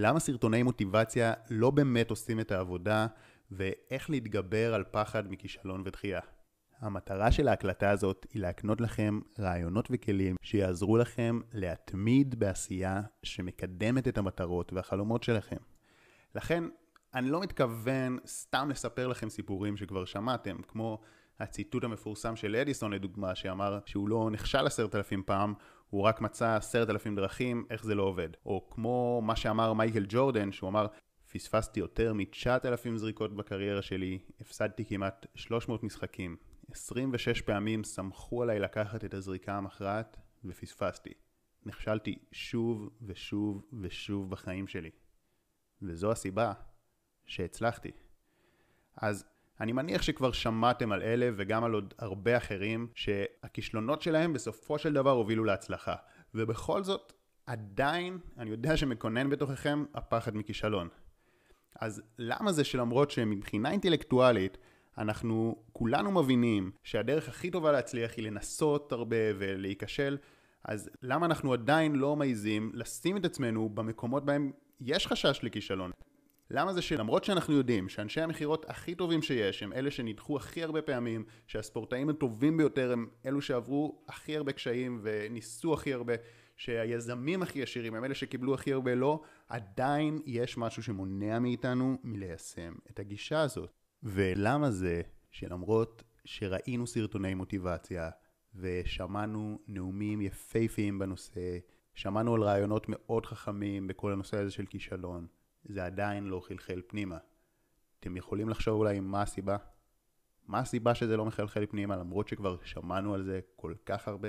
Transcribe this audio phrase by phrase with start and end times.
[0.00, 3.06] למה סרטוני מוטיבציה לא באמת עושים את העבודה,
[3.50, 6.20] ואיך להתגבר על פחד מכישלון ודחייה.
[6.80, 14.18] המטרה של ההקלטה הזאת היא להקנות לכם רעיונות וכלים שיעזרו לכם להתמיד בעשייה שמקדמת את
[14.18, 15.56] המטרות והחלומות שלכם.
[16.34, 16.64] לכן,
[17.14, 21.00] אני לא מתכוון סתם לספר לכם סיפורים שכבר שמעתם, כמו
[21.40, 25.54] הציטוט המפורסם של אדיסון לדוגמה, שאמר שהוא לא נכשל עשרת אלפים פעם,
[25.90, 28.28] הוא רק מצא עשרת אלפים דרכים איך זה לא עובד.
[28.46, 30.86] או כמו מה שאמר מייקל ג'ורדן, שהוא אמר,
[31.32, 36.36] פספסתי יותר מ-9,000 זריקות בקריירה שלי, הפסדתי כמעט 300 משחקים.
[36.70, 41.12] 26 פעמים סמכו עליי לקחת את הזריקה המכרעת, ופספסתי.
[41.66, 44.90] נכשלתי שוב ושוב ושוב בחיים שלי.
[45.82, 46.52] וזו הסיבה
[47.26, 47.90] שהצלחתי.
[48.96, 49.24] אז
[49.60, 54.92] אני מניח שכבר שמעתם על אלה וגם על עוד הרבה אחרים שהכישלונות שלהם בסופו של
[54.92, 55.94] דבר הובילו להצלחה.
[56.34, 57.12] ובכל זאת,
[57.46, 60.88] עדיין אני יודע שמקונן בתוככם הפחד מכישלון.
[61.80, 64.58] אז למה זה שלמרות שמבחינה אינטלקטואלית
[64.98, 70.16] אנחנו כולנו מבינים שהדרך הכי טובה להצליח היא לנסות הרבה ולהיכשל,
[70.64, 75.90] אז למה אנחנו עדיין לא מעיזים לשים את עצמנו במקומות בהם יש חשש לכישלון?
[76.50, 80.82] למה זה שלמרות שאנחנו יודעים שאנשי המכירות הכי טובים שיש הם אלה שנדחו הכי הרבה
[80.82, 86.14] פעמים, שהספורטאים הטובים ביותר הם אלו שעברו הכי הרבה קשיים וניסו הכי הרבה,
[86.56, 92.74] שהיזמים הכי עשירים הם אלה שקיבלו הכי הרבה לא, עדיין יש משהו שמונע מאיתנו מליישם
[92.90, 93.70] את הגישה הזאת.
[94.02, 98.10] ולמה זה שלמרות שראינו סרטוני מוטיבציה
[98.54, 101.58] ושמענו נאומים יפהפיים בנושא,
[101.94, 105.26] שמענו על רעיונות מאוד חכמים בכל הנושא הזה של כישלון,
[105.68, 107.18] זה עדיין לא חלחל פנימה.
[108.00, 109.56] אתם יכולים לחשוב אולי מה הסיבה?
[110.46, 114.28] מה הסיבה שזה לא מחלחל פנימה למרות שכבר שמענו על זה כל כך הרבה?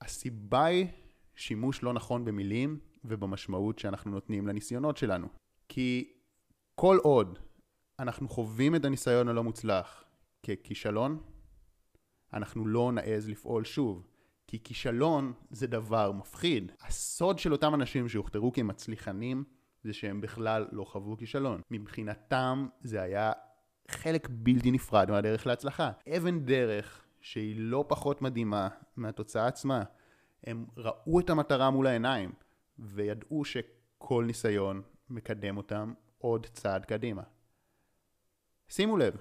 [0.00, 0.86] הסיבה היא
[1.34, 5.28] שימוש לא נכון במילים ובמשמעות שאנחנו נותנים לניסיונות שלנו.
[5.68, 6.12] כי
[6.74, 7.38] כל עוד
[7.98, 10.04] אנחנו חווים את הניסיון הלא מוצלח
[10.42, 11.22] ככישלון,
[12.32, 14.06] אנחנו לא נעז לפעול שוב.
[14.48, 16.72] כי כישלון זה דבר מפחיד.
[16.80, 19.44] הסוד של אותם אנשים שהוכתרו כמצליחנים
[19.84, 21.60] זה שהם בכלל לא חוו כישלון.
[21.70, 23.32] מבחינתם זה היה
[23.88, 25.90] חלק בלתי נפרד מהדרך להצלחה.
[26.16, 29.82] אבן דרך שהיא לא פחות מדהימה מהתוצאה עצמה.
[30.44, 32.32] הם ראו את המטרה מול העיניים
[32.78, 37.22] וידעו שכל ניסיון מקדם אותם עוד צעד קדימה.
[38.68, 39.16] שימו לב,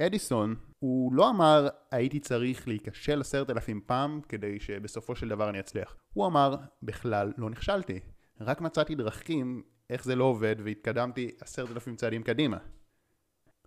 [0.00, 5.60] אדיסון, הוא לא אמר הייתי צריך להיכשל עשרת אלפים פעם כדי שבסופו של דבר אני
[5.60, 5.96] אצליח.
[6.12, 8.00] הוא אמר בכלל לא נכשלתי,
[8.40, 12.58] רק מצאתי דרכים איך זה לא עובד והתקדמתי עשרת אלפים צעדים קדימה.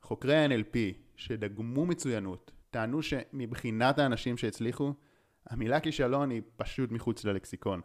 [0.01, 0.78] חוקרי ה-NLP
[1.16, 4.94] שדגמו מצוינות טענו שמבחינת האנשים שהצליחו,
[5.47, 7.81] המילה כישלון היא פשוט מחוץ ללקסיקון.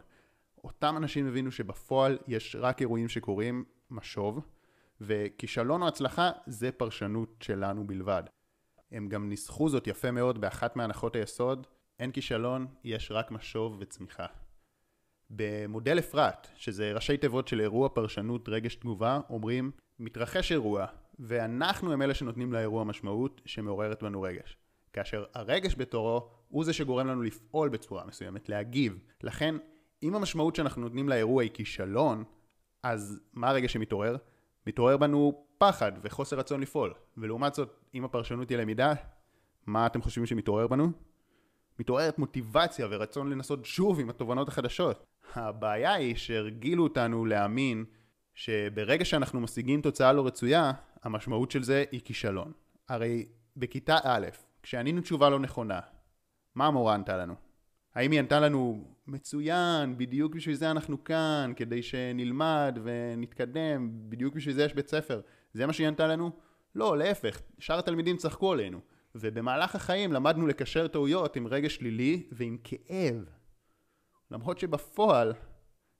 [0.63, 4.39] אותם אנשים הבינו שבפועל יש רק אירועים שקורים, משוב,
[5.01, 8.23] וכישלון או הצלחה זה פרשנות שלנו בלבד.
[8.95, 11.67] הם גם ניסחו זאת יפה מאוד באחת מהנחות היסוד,
[11.99, 14.25] אין כישלון, יש רק משוב וצמיחה.
[15.29, 20.85] במודל אפרת, שזה ראשי תיבות של אירוע פרשנות רגש תגובה, אומרים מתרחש אירוע,
[21.19, 24.57] ואנחנו הם אלה שנותנים לאירוע משמעות שמעוררת בנו רגש.
[24.93, 28.99] כאשר הרגש בתורו הוא זה שגורם לנו לפעול בצורה מסוימת, להגיב.
[29.23, 29.55] לכן,
[30.03, 32.23] אם המשמעות שאנחנו נותנים לאירוע היא כישלון,
[32.83, 34.17] אז מה הרגש שמתעורר?
[34.67, 36.93] מתעורר בנו פחד וחוסר רצון לפעול.
[37.17, 38.93] ולעומת זאת, אם הפרשנות היא למידה,
[39.65, 40.91] מה אתם חושבים שמתעורר בנו?
[41.79, 45.05] מתעוררת מוטיבציה ורצון לנסות שוב עם התובנות החדשות.
[45.33, 47.85] הבעיה היא שהרגילו אותנו להאמין
[48.33, 50.71] שברגע שאנחנו משיגים תוצאה לא רצויה,
[51.03, 52.51] המשמעות של זה היא כישלון.
[52.89, 53.25] הרי
[53.57, 54.27] בכיתה א',
[54.63, 55.79] כשענינו תשובה לא נכונה,
[56.55, 57.44] מה המורה ענתה לנו?
[57.95, 64.55] האם היא ענתה לנו, מצוין, בדיוק בשביל זה אנחנו כאן, כדי שנלמד ונתקדם, בדיוק בשביל
[64.55, 65.21] זה יש בית ספר.
[65.53, 66.31] זה מה שהיא ענתה לנו?
[66.75, 68.79] לא, להפך, שאר התלמידים צחקו עלינו.
[69.15, 73.25] ובמהלך החיים למדנו לקשר טעויות עם רגש שלילי ועם כאב.
[74.31, 75.33] למרות שבפועל,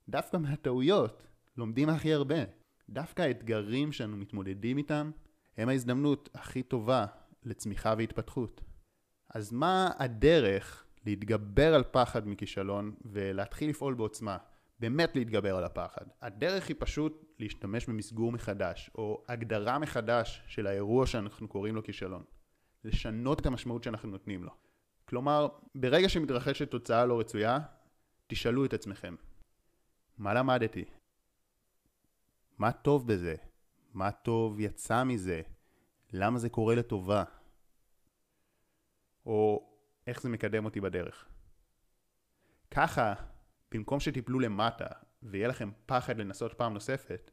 [0.08, 1.22] דווקא מהטעויות
[1.56, 2.44] לומדים הכי הרבה.
[2.88, 5.10] דווקא האתגרים שאנו מתמודדים איתם
[5.56, 7.06] הם ההזדמנות הכי טובה
[7.44, 8.60] לצמיחה והתפתחות.
[9.34, 14.36] אז מה הדרך להתגבר על פחד מכישלון ולהתחיל לפעול בעוצמה?
[14.80, 16.04] באמת להתגבר על הפחד.
[16.22, 22.24] הדרך היא פשוט להשתמש במסגור מחדש, או הגדרה מחדש של האירוע שאנחנו קוראים לו כישלון.
[22.84, 24.50] לשנות את המשמעות שאנחנו נותנים לו.
[25.04, 27.58] כלומר, ברגע שמתרחשת תוצאה לא רצויה,
[28.26, 29.14] תשאלו את עצמכם,
[30.18, 30.84] מה למדתי?
[32.58, 33.34] מה טוב בזה?
[33.94, 35.42] מה טוב יצא מזה?
[36.12, 37.24] למה זה קורה לטובה?
[39.26, 39.68] או
[40.06, 41.28] איך זה מקדם אותי בדרך.
[42.70, 43.14] ככה,
[43.72, 44.86] במקום שתיפלו למטה
[45.22, 47.30] ויהיה לכם פחד לנסות פעם נוספת,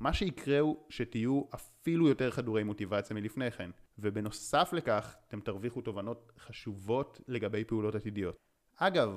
[0.00, 6.32] מה שיקרה הוא שתהיו אפילו יותר חדורי מוטיבציה מלפני כן, ובנוסף לכך אתם תרוויחו תובנות
[6.38, 8.36] חשובות לגבי פעולות עתידיות.
[8.76, 9.16] אגב,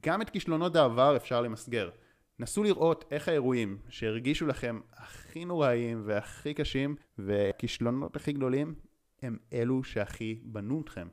[0.00, 1.90] גם את כישלונות העבר אפשר למסגר.
[2.38, 8.74] נסו לראות איך האירועים שהרגישו לכם הכי נוראיים והכי קשים והכישלונות הכי גדולים
[9.22, 11.08] הם אלו שהכי בנו אתכם.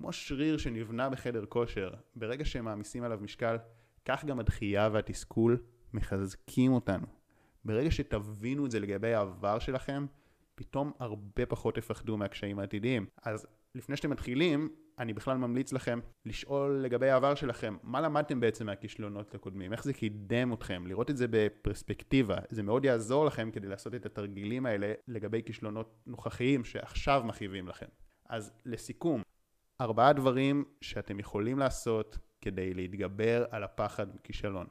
[0.00, 3.56] כמו שריר שנבנה בחדר כושר, ברגע שהם מעמיסים עליו משקל,
[4.04, 5.62] כך גם הדחייה והתסכול
[5.92, 7.06] מחזקים אותנו.
[7.64, 10.06] ברגע שתבינו את זה לגבי העבר שלכם,
[10.54, 13.06] פתאום הרבה פחות תפחדו מהקשיים העתידיים.
[13.22, 14.68] אז לפני שאתם מתחילים,
[14.98, 19.92] אני בכלל ממליץ לכם לשאול לגבי העבר שלכם, מה למדתם בעצם מהכישלונות הקודמים, איך זה
[19.92, 24.92] קידם אתכם, לראות את זה בפרספקטיבה, זה מאוד יעזור לכם כדי לעשות את התרגילים האלה
[25.08, 27.86] לגבי כישלונות נוכחיים שעכשיו מכאיבים לכם.
[28.28, 29.22] אז לסיכום,
[29.80, 34.66] ארבעה דברים שאתם יכולים לעשות כדי להתגבר על הפחד מכישלון.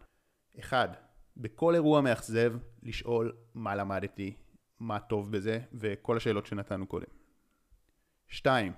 [0.60, 0.90] אחד,
[1.38, 2.54] בכל אירוע מאכזב,
[2.84, 4.36] לשאול מה למדתי,
[4.80, 7.08] מה טוב בזה, וכל השאלות שנתנו קודם.
[8.28, 8.74] שתיים,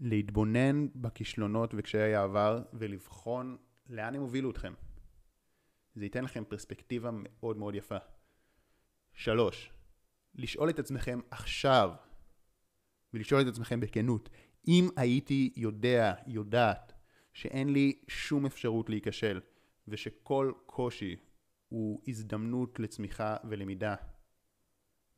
[0.00, 3.56] להתבונן בכישלונות וקשיי העבר ולבחון
[3.86, 4.74] לאן הם הובילו אתכם.
[5.94, 7.98] זה ייתן לכם פרספקטיבה מאוד מאוד יפה.
[9.12, 9.72] שלוש,
[10.34, 11.90] לשאול את עצמכם עכשיו,
[13.14, 14.28] ולשאול את עצמכם בכנות,
[14.68, 16.92] אם הייתי יודע, יודעת,
[17.32, 19.40] שאין לי שום אפשרות להיכשל,
[19.88, 21.16] ושכל קושי
[21.68, 23.94] הוא הזדמנות לצמיחה ולמידה,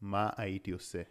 [0.00, 1.02] מה הייתי עושה?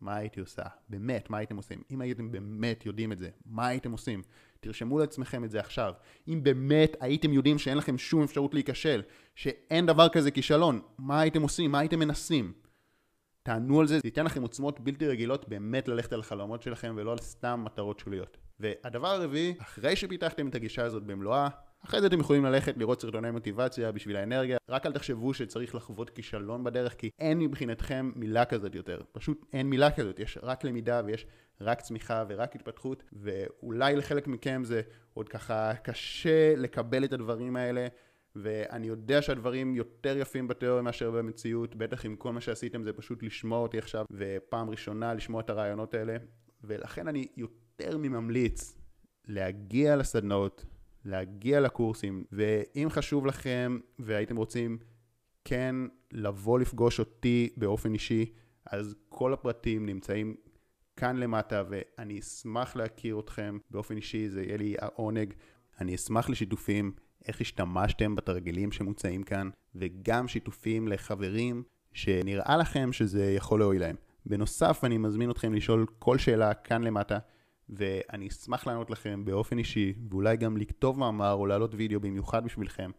[0.00, 0.62] מה הייתי עושה?
[0.88, 1.82] באמת, מה הייתם עושים?
[1.90, 4.22] אם הייתם באמת יודעים את זה, מה הייתם עושים?
[4.60, 5.92] תרשמו לעצמכם את זה עכשיו.
[6.28, 9.02] אם באמת הייתם יודעים שאין לכם שום אפשרות להיכשל,
[9.34, 11.70] שאין דבר כזה כישלון, מה הייתם עושים?
[11.70, 12.52] מה הייתם מנסים?
[13.46, 17.12] תענו על זה, זה ייתן לכם עוצמות בלתי רגילות באמת ללכת על החלומות שלכם ולא
[17.12, 18.36] על סתם מטרות שוליות.
[18.60, 21.48] והדבר הרביעי, אחרי שפיתחתם את הגישה הזאת במלואה,
[21.84, 26.10] אחרי זה אתם יכולים ללכת לראות סרטוני מוטיבציה בשביל האנרגיה, רק אל תחשבו שצריך לחוות
[26.10, 29.00] כישלון בדרך, כי אין מבחינתכם מילה כזאת יותר.
[29.12, 31.26] פשוט אין מילה כזאת, יש רק למידה ויש
[31.60, 34.82] רק צמיחה ורק התפתחות, ואולי לחלק מכם זה
[35.14, 37.86] עוד ככה קשה לקבל את הדברים האלה.
[38.36, 43.22] ואני יודע שהדברים יותר יפים בתיאוריה מאשר במציאות, בטח אם כל מה שעשיתם זה פשוט
[43.22, 46.16] לשמוע אותי עכשיו, ופעם ראשונה לשמוע את הרעיונות האלה,
[46.64, 48.78] ולכן אני יותר מממליץ
[49.26, 50.64] להגיע לסדנאות,
[51.04, 54.78] להגיע לקורסים, ואם חשוב לכם והייתם רוצים
[55.44, 55.76] כן
[56.12, 58.32] לבוא לפגוש אותי באופן אישי,
[58.66, 60.36] אז כל הפרטים נמצאים
[60.96, 65.34] כאן למטה, ואני אשמח להכיר אתכם באופן אישי, זה יהיה לי העונג.
[65.80, 66.92] אני אשמח לשיתופים,
[67.28, 71.62] איך השתמשתם בתרגילים שמוצעים כאן, וגם שיתופים לחברים
[71.92, 73.96] שנראה לכם שזה יכול להועיל להם.
[74.26, 77.18] בנוסף, אני מזמין אתכם לשאול כל שאלה כאן למטה.
[77.68, 82.90] ואני אשמח לענות לכם באופן אישי, ואולי גם לכתוב מאמר או להעלות וידאו במיוחד בשבילכם.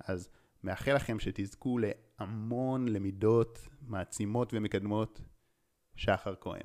[0.00, 0.28] אז
[0.64, 5.20] מאחל לכם שתזכו להמון למידות מעצימות ומקדמות.
[5.96, 6.62] שחר כהן